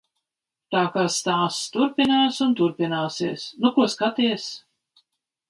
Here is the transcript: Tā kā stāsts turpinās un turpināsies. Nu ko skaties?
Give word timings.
Tā 0.75 0.79
kā 0.95 1.03
stāsts 1.15 1.67
turpinās 1.75 2.39
un 2.47 2.57
turpināsies. 2.63 3.45
Nu 3.67 3.73
ko 3.77 3.87
skaties? 3.97 4.51